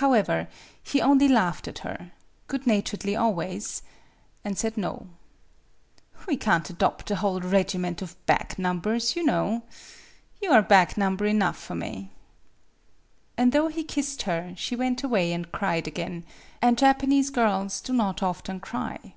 However, 0.00 0.48
he 0.82 1.02
only 1.02 1.28
laughed 1.28 1.68
at 1.68 1.80
her, 1.80 2.12
good 2.48 2.66
naturedly 2.66 3.14
al 3.14 3.34
ways, 3.34 3.82
and 4.42 4.56
j>aid 4.56 4.78
no." 4.78 5.08
We 6.26 6.38
can't 6.38 6.70
adopt 6.70 7.10
a 7.10 7.16
whole 7.16 7.38
regiment 7.40 8.00
of 8.00 8.16
back 8.24 8.58
numbers, 8.58 9.14
you 9.14 9.22
know. 9.26 9.62
You 10.40 10.52
are 10.52 10.62
back 10.62 10.96
number 10.96 11.26
enough 11.26 11.58
for 11.58 11.74
me." 11.74 12.12
And 13.36 13.52
though 13.52 13.68
he 13.68 13.84
kissed 13.84 14.22
her, 14.22 14.54
she 14.56 14.74
went 14.74 15.02
away 15.04 15.34
and 15.34 15.52
cried 15.52 15.86
again; 15.86 16.24
and 16.62 16.78
Japanese 16.78 17.28
girls 17.28 17.82
do 17.82 17.92
not 17.92 18.22
often 18.22 18.60
cry. 18.60 19.12